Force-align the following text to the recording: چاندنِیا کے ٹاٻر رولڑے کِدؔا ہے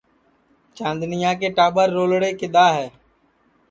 چاندنِیا 0.77 1.31
کے 1.39 1.47
ٹاٻر 1.55 1.87
رولڑے 1.97 2.29
کِدؔا 2.39 2.67
ہے 2.77 2.87